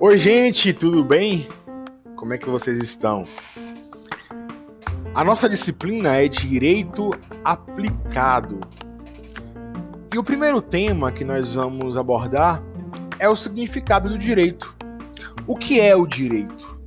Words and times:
Oi, 0.00 0.16
gente, 0.16 0.72
tudo 0.72 1.02
bem? 1.02 1.48
Como 2.14 2.32
é 2.32 2.38
que 2.38 2.48
vocês 2.48 2.78
estão? 2.80 3.24
A 5.12 5.24
nossa 5.24 5.48
disciplina 5.48 6.14
é 6.14 6.28
Direito 6.28 7.10
Aplicado. 7.44 8.60
E 10.14 10.16
o 10.16 10.22
primeiro 10.22 10.62
tema 10.62 11.10
que 11.10 11.24
nós 11.24 11.54
vamos 11.54 11.96
abordar 11.96 12.62
é 13.18 13.28
o 13.28 13.34
significado 13.34 14.08
do 14.08 14.16
direito. 14.16 14.72
O 15.48 15.56
que 15.56 15.80
é 15.80 15.96
o 15.96 16.06
direito? 16.06 16.78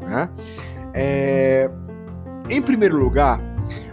Né? 0.00 0.30
É... 0.94 1.70
Em 2.48 2.62
primeiro 2.62 2.96
lugar, 2.96 3.38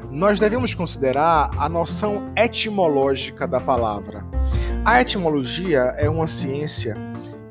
nós 0.10 0.40
devemos 0.40 0.74
considerar 0.74 1.52
a 1.58 1.68
noção 1.68 2.32
etimológica 2.38 3.46
da 3.46 3.60
palavra. 3.60 4.24
A 4.86 5.02
etimologia 5.02 5.96
é 5.98 6.10
uma 6.10 6.28
ciência 6.28 6.96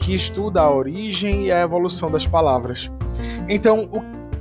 que 0.03 0.15
estuda 0.15 0.61
a 0.61 0.71
origem 0.71 1.47
e 1.47 1.53
a 1.53 1.61
evolução 1.61 2.11
das 2.11 2.27
palavras. 2.27 2.91
Então, 3.49 3.89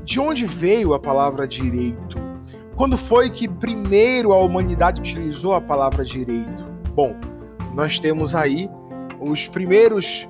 de 0.03 0.20
onde 0.20 0.45
veio 0.45 0.93
a 0.93 0.99
palavra 0.99 1.47
direito? 1.47 2.17
Quando 2.75 2.97
foi 2.97 3.29
que 3.29 3.47
primeiro 3.47 4.34
a 4.34 4.39
humanidade 4.39 4.99
utilizou 4.99 5.53
a 5.53 5.61
palavra 5.61 6.03
direito? 6.03 6.65
Bom, 6.95 7.15
nós 7.75 7.99
temos 7.99 8.34
aí 8.34 8.70
os 9.20 9.47
primeiros 9.47 10.27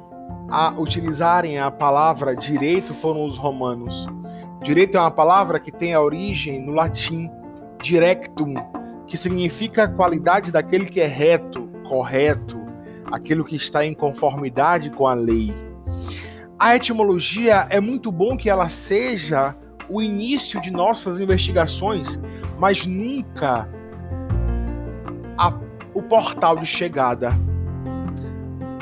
a 0.49 0.73
utilizarem 0.77 1.57
a 1.59 1.71
palavra 1.71 2.35
direito 2.35 2.93
foram 2.95 3.25
os 3.25 3.37
romanos. 3.37 4.05
Direito 4.61 4.97
é 4.97 4.99
uma 4.99 5.09
palavra 5.09 5.61
que 5.61 5.71
tem 5.71 5.93
a 5.93 6.01
origem 6.01 6.61
no 6.61 6.73
latim 6.73 7.29
directum, 7.81 8.53
que 9.07 9.15
significa 9.15 9.83
a 9.83 9.87
qualidade 9.87 10.51
daquele 10.51 10.85
que 10.87 10.99
é 10.99 11.07
reto, 11.07 11.69
correto, 11.87 12.60
aquilo 13.11 13.43
que 13.43 13.55
está 13.55 13.85
em 13.85 13.93
conformidade 13.93 14.89
com 14.91 15.07
a 15.07 15.13
lei. 15.13 15.53
A 16.57 16.75
etimologia 16.75 17.67
é 17.69 17.79
muito 17.79 18.11
bom 18.11 18.37
que 18.37 18.49
ela 18.49 18.69
seja 18.69 19.55
o 19.89 20.01
início 20.01 20.61
de 20.61 20.71
nossas 20.71 21.19
investigações, 21.19 22.19
mas 22.57 22.85
nunca 22.85 23.67
a, 25.37 25.53
o 25.93 26.01
portal 26.03 26.57
de 26.57 26.65
chegada. 26.65 27.31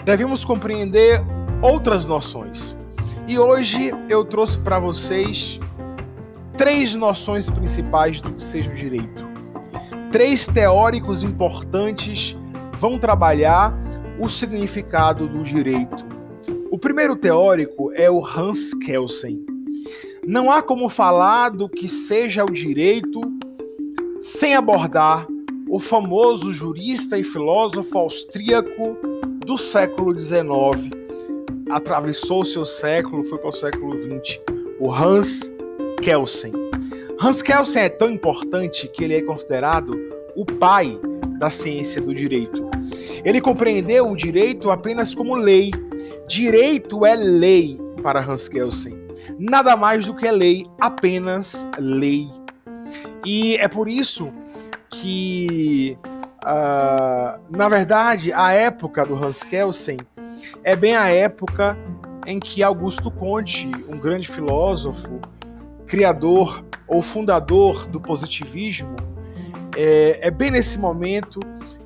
Devemos 0.06 0.44
compreender 0.44 1.22
outras 1.62 2.06
noções. 2.06 2.76
E 3.28 3.38
hoje 3.40 3.94
eu 4.10 4.26
trouxe 4.26 4.58
para 4.60 4.80
vocês 4.80 5.60
três 6.58 6.94
noções 6.94 7.50
principais 7.50 8.20
do 8.20 8.34
que 8.34 8.44
seja 8.44 8.70
o 8.70 8.76
direito. 8.76 9.28
Três 10.12 10.46
teóricos 10.48 11.24
importantes 11.24 12.36
vão 12.80 13.00
trabalhar 13.00 13.74
o 14.20 14.28
significado 14.28 15.28
do 15.28 15.44
direito. 15.44 16.06
O 16.70 16.78
primeiro 16.78 17.16
teórico 17.16 17.92
é 17.94 18.12
o 18.12 18.24
Hans 18.24 18.74
Kelsen. 18.86 19.44
Não 20.28 20.52
há 20.52 20.62
como 20.62 20.90
falar 20.90 21.50
do 21.50 21.70
que 21.70 21.88
seja 21.88 22.44
o 22.44 22.52
direito 22.52 23.22
sem 24.20 24.54
abordar 24.54 25.26
o 25.70 25.80
famoso 25.80 26.52
jurista 26.52 27.18
e 27.18 27.24
filósofo 27.24 27.98
austríaco 27.98 28.98
do 29.46 29.58
século 29.58 30.20
XIX. 30.20 30.44
Atravessou 31.70 32.46
seu 32.46 32.66
século, 32.66 33.24
foi 33.26 33.38
para 33.38 33.50
o 33.50 33.54
século 33.54 33.94
XX, 33.94 34.40
o 34.80 34.94
Hans 34.94 35.50
Kelsen. 36.02 36.52
Hans 37.22 37.42
Kelsen 37.42 37.84
é 37.84 37.90
tão 37.90 38.10
importante 38.10 38.88
que 38.90 39.04
ele 39.04 39.16
é 39.16 39.22
considerado 39.22 39.96
o 40.36 40.46
pai 40.46 41.00
da 41.40 41.50
ciência 41.50 42.02
do 42.02 42.14
direito. 42.14 42.69
Ele 43.24 43.42
compreendeu 43.42 44.10
o 44.10 44.16
direito 44.16 44.72
apenas 44.72 45.14
como 45.14 45.36
lei. 45.36 45.72
Direito 46.28 47.06
é 47.06 47.16
lei 47.16 47.80
para 48.02 48.20
Hans 48.20 48.48
Kelsen. 48.48 48.98
Nada 49.38 49.76
mais 49.76 50.06
do 50.06 50.16
que 50.16 50.30
lei, 50.30 50.66
apenas 50.80 51.68
lei. 51.78 52.30
E 53.26 53.56
é 53.58 53.68
por 53.68 53.88
isso 53.88 54.32
que, 54.90 55.98
uh, 56.44 57.40
na 57.56 57.70
verdade, 57.70 58.34
a 58.34 58.52
época 58.52 59.06
do 59.06 59.16
Hans 59.16 59.44
Kelsen 59.44 59.98
é 60.64 60.76
bem 60.76 60.96
a 60.96 61.10
época 61.10 61.78
em 62.26 62.40
que 62.40 62.64
Augusto 62.64 63.10
Conte, 63.12 63.70
um 63.88 63.98
grande 63.98 64.28
filósofo, 64.28 65.20
criador 65.88 66.64
ou 66.88 67.02
fundador 67.02 67.88
do 67.88 68.00
positivismo, 68.00 68.96
é, 69.76 70.28
é 70.28 70.32
bem 70.32 70.52
nesse 70.52 70.78
momento 70.78 71.40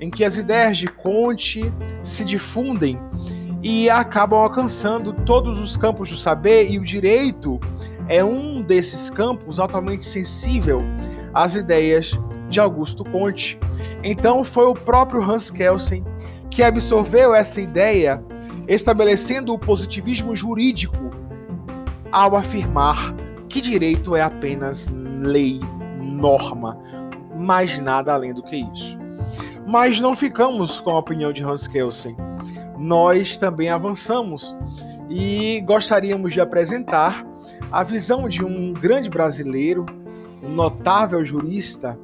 em 0.04 0.10
que 0.10 0.26
as 0.26 0.36
ideias 0.36 0.78
de 0.78 0.86
Conte 0.86 1.72
se 2.02 2.26
difundem 2.26 3.00
e 3.62 3.90
acabam 3.90 4.38
alcançando 4.38 5.14
todos 5.14 5.58
os 5.58 5.78
campos 5.78 6.10
do 6.10 6.18
saber, 6.18 6.70
e 6.70 6.78
o 6.78 6.84
direito 6.84 7.58
é 8.10 8.22
um 8.22 8.62
desses 8.62 9.10
campos 9.10 9.62
altamente 9.62 10.04
sensível 10.04 10.82
às 11.34 11.56
ideias 11.56 12.12
de 12.50 12.60
Augusto 12.60 13.06
Conte. 13.06 13.58
Então 14.04 14.44
foi 14.44 14.66
o 14.66 14.74
próprio 14.74 15.24
Hans 15.24 15.50
Kelsen 15.50 16.04
que 16.52 16.62
absorveu 16.62 17.34
essa 17.34 17.62
ideia, 17.62 18.22
estabelecendo 18.68 19.54
o 19.54 19.58
positivismo 19.58 20.36
jurídico 20.36 21.12
ao 22.12 22.36
afirmar 22.36 23.16
que 23.48 23.62
direito 23.62 24.18
é 24.18 24.22
apenas 24.22 24.86
lei, 25.22 25.62
norma, 26.02 26.78
mais 27.38 27.80
nada 27.80 28.14
além 28.14 28.34
do 28.34 28.44
que 28.44 28.58
isso. 28.58 29.03
Mas 29.66 30.00
não 30.00 30.16
ficamos 30.16 30.80
com 30.82 30.92
a 30.92 31.00
opinião 31.00 31.32
de 31.32 31.44
Hans 31.44 31.68
Kelsen. 31.68 32.16
Nós 32.78 33.38
também 33.38 33.70
avançamos 33.70 34.56
e 35.10 35.62
gostaríamos 35.62 36.34
de 36.34 36.42
apresentar 36.42 37.26
a 37.72 37.84
visão 37.84 38.28
de 38.28 38.44
um 38.44 38.74
grande 38.74 39.10
brasileiro, 39.10 39.86
um 40.42 40.50
notável 40.50 41.26
jurista. 41.26 41.98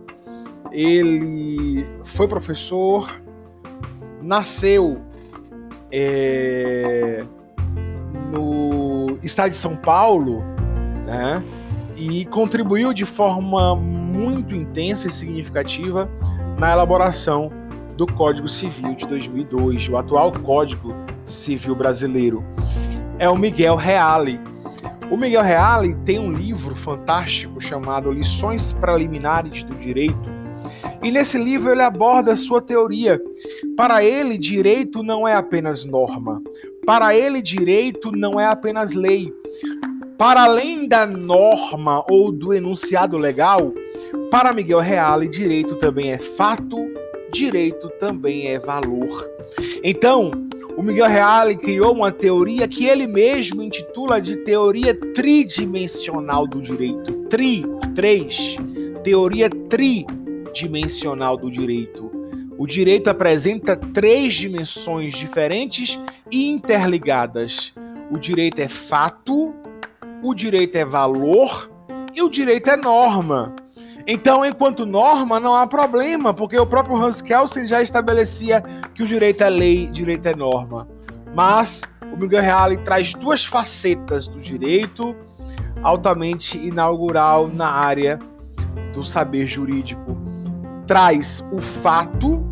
Ele 0.71 1.85
foi 2.15 2.27
professor, 2.27 3.21
nasceu 4.21 5.01
é, 5.91 7.25
no 8.31 9.17
estado 9.23 9.49
de 9.51 9.55
São 9.57 9.75
Paulo, 9.75 10.43
né? 11.05 11.43
E 11.97 12.25
contribuiu 12.25 12.93
de 12.93 13.05
forma 13.05 13.75
muito 13.75 14.55
intensa 14.55 15.07
e 15.07 15.11
significativa 15.11 16.09
na 16.59 16.73
elaboração 16.73 17.49
do 17.95 18.05
Código 18.05 18.49
Civil 18.49 18.93
de 18.93 19.07
2002, 19.07 19.87
o 19.87 19.95
atual 19.95 20.33
Código 20.43 20.93
Civil 21.23 21.73
brasileiro. 21.73 22.43
É 23.17 23.29
o 23.29 23.37
Miguel 23.37 23.77
Reale. 23.77 24.37
O 25.09 25.15
Miguel 25.15 25.41
Reale 25.41 25.95
tem 26.03 26.19
um 26.19 26.33
livro 26.33 26.75
fantástico 26.75 27.61
chamado 27.61 28.11
Lições 28.11 28.73
Preliminares 28.73 29.63
do 29.63 29.73
Direito. 29.75 30.29
E 31.01 31.09
nesse 31.09 31.37
livro 31.37 31.71
ele 31.71 31.81
aborda 31.81 32.33
a 32.33 32.37
sua 32.37 32.61
teoria. 32.61 33.21
Para 33.77 34.03
ele, 34.03 34.37
direito 34.37 35.01
não 35.01 35.25
é 35.25 35.35
apenas 35.35 35.85
norma. 35.85 36.41
Para 36.85 37.15
ele, 37.15 37.41
direito 37.41 38.11
não 38.11 38.37
é 38.37 38.45
apenas 38.45 38.93
lei. 38.93 39.33
Para 40.17 40.43
além 40.43 40.89
da 40.89 41.05
norma 41.05 42.03
ou 42.11 42.33
do 42.33 42.53
enunciado 42.53 43.17
legal, 43.17 43.73
para 44.31 44.53
Miguel 44.53 44.79
Reale, 44.79 45.27
direito 45.27 45.75
também 45.75 46.11
é 46.11 46.19
fato, 46.37 46.77
direito 47.31 47.89
também 47.99 48.47
é 48.47 48.59
valor. 48.59 49.27
Então, 49.83 50.31
o 50.77 50.81
Miguel 50.81 51.07
Reale 51.07 51.55
criou 51.57 51.93
uma 51.93 52.11
teoria 52.11 52.67
que 52.67 52.85
ele 52.85 53.07
mesmo 53.07 53.61
intitula 53.61 54.21
de 54.21 54.37
teoria 54.37 54.93
tridimensional 55.13 56.47
do 56.47 56.61
direito. 56.61 57.13
Tri, 57.29 57.63
três. 57.95 58.55
Teoria 59.03 59.49
tridimensional 59.49 61.35
do 61.35 61.49
direito. 61.49 62.09
O 62.57 62.67
direito 62.67 63.09
apresenta 63.09 63.75
três 63.75 64.35
dimensões 64.35 65.15
diferentes 65.15 65.97
e 66.31 66.49
interligadas. 66.49 67.73
O 68.11 68.17
direito 68.17 68.59
é 68.59 68.67
fato, 68.67 69.53
o 70.21 70.33
direito 70.33 70.75
é 70.75 70.85
valor 70.85 71.69
e 72.13 72.21
o 72.21 72.29
direito 72.29 72.69
é 72.69 72.77
norma. 72.77 73.55
Então, 74.11 74.43
enquanto 74.43 74.87
norma, 74.87 75.39
não 75.39 75.53
há 75.53 75.67
problema, 75.67 76.33
porque 76.33 76.59
o 76.59 76.65
próprio 76.65 76.95
Hans 76.95 77.21
Kelsen 77.21 77.67
já 77.67 77.79
estabelecia 77.79 78.59
que 78.95 79.03
o 79.03 79.07
direito 79.07 79.43
é 79.43 79.49
lei, 79.51 79.85
direito 79.85 80.25
é 80.25 80.35
norma. 80.35 80.87
Mas 81.35 81.83
o 82.11 82.17
Miguel 82.17 82.41
Reale 82.41 82.77
traz 82.77 83.13
duas 83.13 83.45
facetas 83.45 84.27
do 84.27 84.39
direito 84.39 85.15
altamente 85.83 86.57
inaugural 86.57 87.47
na 87.49 87.69
área 87.69 88.17
do 88.95 89.05
saber 89.05 89.45
jurídico. 89.45 90.17
Traz 90.87 91.45
o 91.51 91.61
fato, 91.83 92.43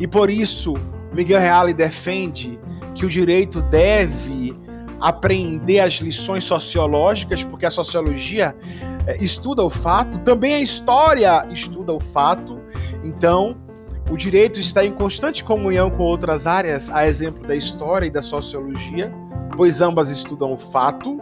e 0.00 0.08
por 0.08 0.28
isso 0.28 0.74
Miguel 1.12 1.38
Reale 1.38 1.72
defende 1.72 2.58
que 2.96 3.06
o 3.06 3.08
direito 3.08 3.62
deve 3.62 4.52
aprender 5.00 5.78
as 5.78 5.94
lições 5.94 6.42
sociológicas, 6.42 7.44
porque 7.44 7.64
a 7.64 7.70
sociologia 7.70 8.56
é, 9.06 9.16
estuda 9.22 9.62
o 9.62 9.70
fato, 9.70 10.18
também 10.20 10.54
a 10.54 10.60
história 10.60 11.46
estuda 11.50 11.92
o 11.92 12.00
fato. 12.00 12.60
Então, 13.04 13.56
o 14.10 14.16
direito 14.16 14.60
está 14.60 14.84
em 14.84 14.92
constante 14.92 15.42
comunhão 15.42 15.90
com 15.90 16.02
outras 16.02 16.46
áreas, 16.46 16.88
a 16.90 17.06
exemplo 17.06 17.46
da 17.46 17.54
história 17.54 18.06
e 18.06 18.10
da 18.10 18.22
sociologia, 18.22 19.12
pois 19.56 19.80
ambas 19.80 20.10
estudam 20.10 20.52
o 20.52 20.58
fato 20.58 21.20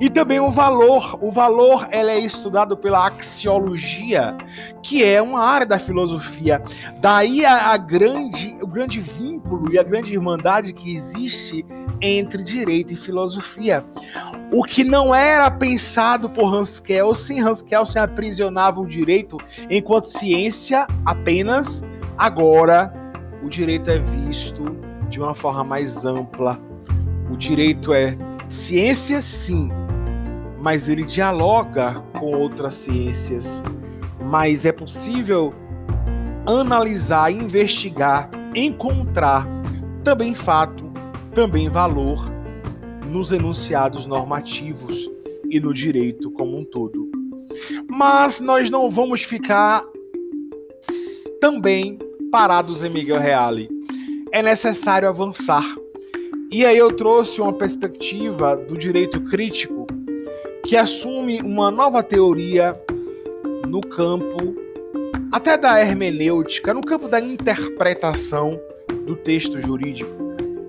e 0.00 0.08
também 0.08 0.40
o 0.40 0.50
valor. 0.50 1.18
O 1.20 1.30
valor 1.30 1.88
ela 1.90 2.10
é 2.10 2.18
estudado 2.18 2.76
pela 2.76 3.06
axiologia, 3.06 4.36
que 4.82 5.04
é 5.04 5.20
uma 5.20 5.40
área 5.40 5.66
da 5.66 5.78
filosofia. 5.78 6.62
Daí 7.00 7.44
a, 7.44 7.72
a 7.72 7.76
grande, 7.76 8.56
o 8.60 8.66
grande 8.66 9.00
vínculo 9.00 9.72
e 9.72 9.78
a 9.78 9.82
grande 9.82 10.12
irmandade 10.12 10.72
que 10.72 10.94
existe 10.94 11.64
entre 12.00 12.42
direito 12.42 12.92
e 12.92 12.96
filosofia. 12.96 13.84
O 14.50 14.64
que 14.64 14.82
não 14.82 15.14
era 15.14 15.50
pensado 15.50 16.30
por 16.30 16.52
Hans 16.52 16.80
Kelsen, 16.80 17.40
Hans 17.40 17.62
Kelsen 17.62 18.02
aprisionava 18.02 18.80
o 18.80 18.86
direito 18.86 19.36
enquanto 19.68 20.06
ciência 20.06 20.86
apenas, 21.04 21.84
agora 22.16 22.92
o 23.42 23.48
direito 23.48 23.90
é 23.90 23.98
visto 23.98 24.64
de 25.08 25.20
uma 25.20 25.34
forma 25.34 25.64
mais 25.64 26.04
ampla. 26.04 26.58
O 27.30 27.36
direito 27.36 27.92
é 27.92 28.16
ciência, 28.50 29.22
sim, 29.22 29.70
mas 30.60 30.88
ele 30.88 31.04
dialoga 31.04 32.02
com 32.18 32.34
outras 32.34 32.74
ciências. 32.74 33.62
Mas 34.22 34.64
é 34.64 34.72
possível 34.72 35.54
analisar, 36.46 37.32
investigar, 37.32 38.30
encontrar 38.54 39.46
também 40.04 40.34
fato, 40.34 40.90
também 41.34 41.68
valor 41.68 42.30
nos 43.06 43.32
enunciados 43.32 44.06
normativos 44.06 45.08
e 45.48 45.58
no 45.58 45.72
direito 45.72 46.30
como 46.32 46.58
um 46.58 46.64
todo. 46.64 47.10
Mas 47.88 48.40
nós 48.40 48.70
não 48.70 48.90
vamos 48.90 49.22
ficar 49.22 49.84
também 51.40 51.98
parados 52.30 52.84
em 52.84 52.90
Miguel 52.90 53.20
Reale. 53.20 53.68
É 54.32 54.42
necessário 54.42 55.08
avançar. 55.08 55.64
E 56.52 56.66
aí 56.66 56.78
eu 56.78 56.90
trouxe 56.90 57.40
uma 57.40 57.52
perspectiva 57.52 58.56
do 58.56 58.76
direito 58.76 59.20
crítico 59.20 59.86
que 60.66 60.76
assume 60.76 61.40
uma 61.42 61.70
nova 61.70 62.02
teoria 62.02 62.76
no 63.68 63.80
campo 63.80 64.56
até 65.30 65.56
da 65.56 65.80
hermenêutica, 65.80 66.74
no 66.74 66.80
campo 66.80 67.06
da 67.06 67.20
interpretação 67.20 68.60
do 69.06 69.14
texto 69.14 69.60
jurídico. 69.60 70.10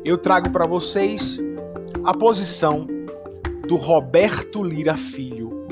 Eu 0.05 0.19
trago 0.19 0.51
para 0.51 0.67
vocês 0.67 1.39
a 2.03 2.13
posição 2.13 2.85
do 3.67 3.75
Roberto 3.75 4.63
Lira 4.63 4.95
Filho. 4.95 5.65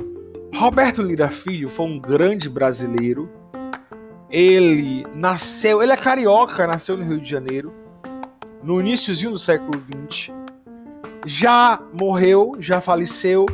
Roberto 0.55 1.03
Lira 1.03 1.29
Filho 1.29 1.69
foi 1.69 1.85
um 1.85 1.99
grande 1.99 2.49
brasileiro. 2.49 3.29
Ele 4.27 5.05
nasceu, 5.13 5.83
ele 5.83 5.91
é 5.91 5.97
carioca, 5.97 6.65
nasceu 6.65 6.97
no 6.97 7.03
Rio 7.03 7.21
de 7.21 7.29
Janeiro, 7.29 7.71
no 8.63 8.79
iníciozinho 8.79 9.31
do 9.31 9.39
século 9.39 9.83
XX. 10.11 10.31
Já 11.25 11.81
morreu, 11.93 12.55
já 12.59 12.79
faleceu 12.81 13.45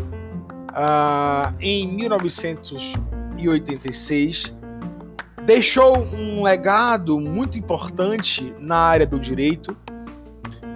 uh, 0.72 1.54
em 1.60 1.88
1986. 1.88 4.54
Deixou 5.46 5.98
um 5.98 6.44
legado 6.44 7.20
muito 7.20 7.58
importante 7.58 8.54
na 8.60 8.78
área 8.78 9.08
do 9.08 9.20
direito. 9.20 9.76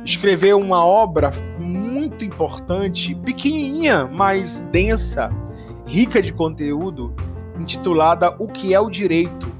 Escreveu 0.06 0.60
uma 0.60 0.86
obra 0.86 1.32
muito 1.60 2.24
importante, 2.24 3.16
pequenininha, 3.16 4.06
mas 4.06 4.62
densa, 4.72 5.30
rica 5.86 6.22
de 6.22 6.32
conteúdo, 6.32 7.14
intitulada 7.60 8.34
O 8.40 8.48
que 8.48 8.74
é 8.74 8.80
o 8.80 8.90
Direito, 8.90 9.52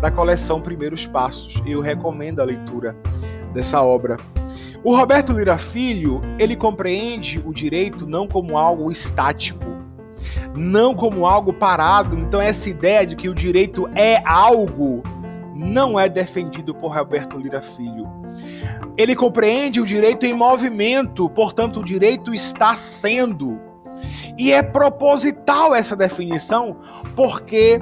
da 0.00 0.10
coleção 0.10 0.60
Primeiros 0.60 1.06
Passos. 1.06 1.54
Eu 1.66 1.80
recomendo 1.80 2.40
a 2.40 2.44
leitura 2.44 2.96
dessa 3.56 3.82
obra. 3.82 4.18
O 4.84 4.94
Roberto 4.94 5.32
Lira 5.32 5.58
Filho, 5.58 6.20
ele 6.38 6.54
compreende 6.54 7.42
o 7.44 7.52
direito 7.52 8.06
não 8.06 8.28
como 8.28 8.56
algo 8.56 8.92
estático, 8.92 9.66
não 10.54 10.94
como 10.94 11.26
algo 11.26 11.52
parado. 11.52 12.16
Então 12.16 12.40
essa 12.40 12.70
ideia 12.70 13.04
de 13.04 13.16
que 13.16 13.28
o 13.28 13.34
direito 13.34 13.88
é 13.96 14.22
algo 14.24 15.02
não 15.54 15.98
é 15.98 16.08
defendido 16.08 16.74
por 16.74 16.94
Roberto 16.94 17.38
Lira 17.38 17.62
Filho. 17.62 18.06
Ele 18.96 19.16
compreende 19.16 19.80
o 19.80 19.86
direito 19.86 20.26
em 20.26 20.34
movimento, 20.34 21.28
portanto, 21.30 21.80
o 21.80 21.84
direito 21.84 22.34
está 22.34 22.76
sendo. 22.76 23.58
E 24.38 24.52
é 24.52 24.62
proposital 24.62 25.74
essa 25.74 25.96
definição, 25.96 26.76
porque 27.16 27.80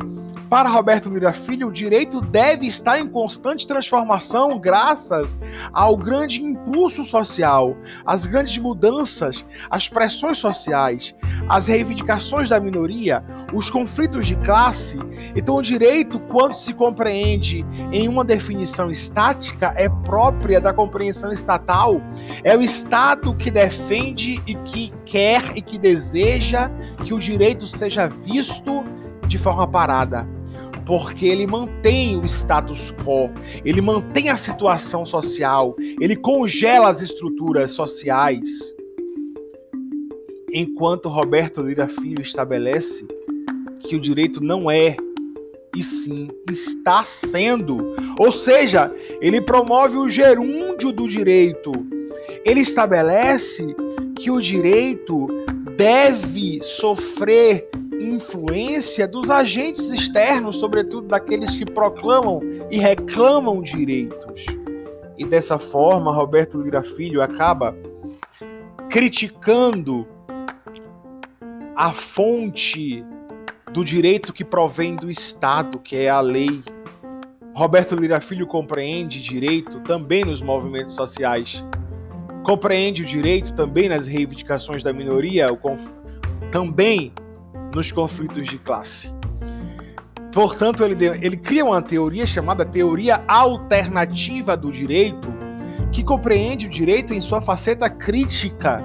para 0.55 0.69
Roberto 0.69 1.09
Lira 1.09 1.33
Filho, 1.33 1.67
o 1.67 1.73
direito 1.73 2.21
deve 2.21 2.69
estar 2.69 3.01
em 3.01 3.09
constante 3.09 3.67
transformação 3.67 4.57
graças 4.57 5.37
ao 5.73 5.97
grande 5.97 6.41
impulso 6.41 7.05
social, 7.05 7.77
às 8.07 8.25
grandes 8.25 8.57
mudanças, 8.59 9.45
às 9.69 9.89
pressões 9.89 10.39
sociais, 10.39 11.13
às 11.49 11.67
reivindicações 11.67 12.51
da 12.51 12.61
minoria, 12.61 13.21
os 13.53 13.69
conflitos 13.69 14.29
de 14.29 14.37
classe. 14.37 14.97
Então, 15.35 15.57
o 15.57 15.63
direito, 15.63 16.21
quando 16.21 16.55
se 16.55 16.73
compreende 16.73 17.67
em 17.91 18.07
uma 18.07 18.25
definição 18.25 18.93
estática, 18.93 19.75
é 19.77 19.89
própria 19.89 20.61
da 20.61 20.73
compreensão 20.73 21.33
estatal. 21.33 22.01
É 22.45 22.57
o 22.57 22.63
Estado 22.63 23.35
que 23.35 23.51
defende 23.51 24.41
e 24.47 24.55
que 24.55 24.93
quer 25.05 25.57
e 25.57 25.61
que 25.61 25.77
deseja 25.77 26.71
que 27.05 27.13
o 27.13 27.19
direito 27.19 27.67
seja 27.67 28.07
visto 28.07 28.85
de 29.27 29.39
forma 29.39 29.67
parada, 29.67 30.29
porque 30.87 31.27
ele 31.27 31.47
mantém 31.47 32.17
o 32.17 32.25
status 32.25 32.93
quo, 33.03 33.31
ele 33.65 33.81
mantém 33.81 34.29
a 34.29 34.37
situação 34.37 35.07
social, 35.07 35.75
ele 36.01 36.17
congela 36.17 36.89
as 36.91 37.01
estruturas 37.01 37.71
sociais. 37.73 38.49
Enquanto 40.53 41.09
Roberto 41.09 41.63
Lira 41.63 41.89
Filho 41.89 42.23
estabelece 42.23 43.07
que 43.81 43.97
o 43.97 44.01
direito 44.01 44.41
não 44.41 44.71
é 44.71 44.97
e 45.77 45.83
sim 45.83 46.29
está 46.51 47.03
sendo. 47.03 47.97
Ou 48.19 48.31
seja, 48.31 48.91
ele 49.21 49.41
promove 49.41 49.97
o 49.97 50.09
gerúndio 50.09 50.93
do 50.93 51.09
direito. 51.09 51.73
Ele 52.45 52.61
estabelece 52.61 53.75
que 54.17 54.31
o 54.31 54.41
direito 54.41 55.27
deve 55.77 56.61
sofrer 56.63 57.69
influência 58.25 59.07
dos 59.07 59.31
agentes 59.31 59.91
externos, 59.91 60.59
sobretudo 60.59 61.09
daqueles 61.09 61.55
que 61.57 61.65
proclamam 61.65 62.41
e 62.71 62.79
reclamam 62.79 63.63
direitos. 63.63 64.47
E 65.17 65.25
dessa 65.25 65.59
forma, 65.59 66.13
Roberto 66.13 66.61
Lira 66.61 66.83
Filho 66.83 67.23
acaba 67.23 67.77
criticando 68.89 70.07
a 71.77 71.93
fonte 71.93 73.05
do 73.73 73.85
direito 73.85 74.33
que 74.33 74.45
provém 74.45 74.97
do 74.97 75.11
Estado, 75.11 75.79
que 75.79 75.97
é 75.97 76.09
a 76.09 76.21
lei. 76.21 76.63
Roberto 77.55 77.95
Lira 77.95 78.21
Filho 78.21 78.47
compreende 78.47 79.21
direito 79.23 79.81
também 79.81 80.25
nos 80.25 80.43
movimentos 80.43 80.95
sociais. 80.95 81.63
Compreende 82.45 83.03
o 83.03 83.07
direito 83.07 83.55
também 83.55 83.89
nas 83.89 84.07
reivindicações 84.07 84.83
da 84.83 84.93
minoria, 84.93 85.47
também 86.51 87.13
nos 87.75 87.91
conflitos 87.91 88.47
de 88.47 88.59
classe. 88.59 89.13
Portanto, 90.33 90.85
ele, 90.85 91.07
ele 91.07 91.37
cria 91.37 91.65
uma 91.65 91.81
teoria 91.81 92.27
chamada 92.27 92.65
teoria 92.65 93.23
alternativa 93.29 94.57
do 94.57 94.73
direito, 94.73 95.33
que 95.93 96.03
compreende 96.03 96.67
o 96.67 96.71
direito 96.71 97.15
em 97.15 97.21
sua 97.21 97.41
faceta 97.41 97.89
crítica. 97.89 98.83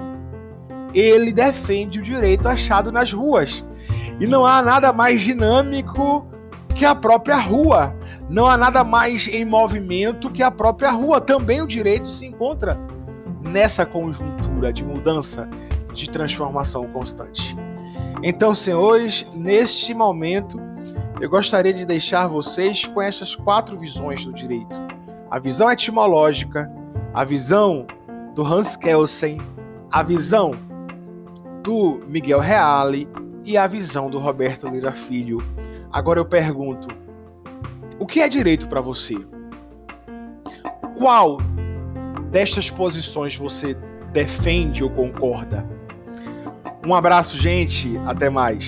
Ele 0.94 1.32
defende 1.32 1.98
o 1.98 2.02
direito 2.02 2.48
achado 2.48 2.92
nas 2.92 3.12
ruas. 3.12 3.64
E 4.20 4.26
não 4.26 4.46
há 4.46 4.62
nada 4.62 4.92
mais 4.92 5.20
dinâmico 5.22 6.26
que 6.76 6.84
a 6.84 6.94
própria 6.94 7.36
rua. 7.36 7.94
Não 8.28 8.46
há 8.46 8.56
nada 8.56 8.84
mais 8.84 9.26
em 9.26 9.44
movimento 9.44 10.30
que 10.30 10.42
a 10.42 10.52
própria 10.52 10.92
rua. 10.92 11.20
Também 11.20 11.60
o 11.60 11.66
direito 11.66 12.08
se 12.08 12.26
encontra 12.26 12.78
nessa 13.42 13.84
conjuntura 13.84 14.72
de 14.72 14.84
mudança, 14.84 15.48
de 15.94 16.08
transformação 16.08 16.86
constante. 16.92 17.56
Então, 18.22 18.54
senhores, 18.54 19.26
neste 19.34 19.94
momento, 19.94 20.60
eu 21.20 21.30
gostaria 21.30 21.72
de 21.72 21.86
deixar 21.86 22.28
vocês 22.28 22.84
com 22.86 23.00
essas 23.00 23.34
quatro 23.34 23.78
visões 23.78 24.24
do 24.24 24.32
direito: 24.32 24.74
a 25.30 25.38
visão 25.38 25.70
etimológica, 25.70 26.70
a 27.14 27.24
visão 27.24 27.86
do 28.34 28.44
Hans 28.44 28.76
Kelsen, 28.76 29.38
a 29.90 30.02
visão 30.02 30.52
do 31.62 32.00
Miguel 32.06 32.40
Reale 32.40 33.08
e 33.44 33.56
a 33.56 33.66
visão 33.66 34.10
do 34.10 34.18
Roberto 34.18 34.68
Lira 34.68 34.92
Filho. 34.92 35.38
Agora 35.90 36.20
eu 36.20 36.26
pergunto: 36.26 36.88
o 37.98 38.06
que 38.06 38.20
é 38.20 38.28
direito 38.28 38.68
para 38.68 38.82
você? 38.82 39.14
Qual 40.98 41.38
destas 42.30 42.68
posições 42.68 43.34
você 43.36 43.74
defende 44.12 44.84
ou 44.84 44.90
concorda? 44.90 45.79
Um 46.86 46.94
abraço, 46.94 47.36
gente. 47.36 47.96
Até 48.06 48.30
mais. 48.30 48.64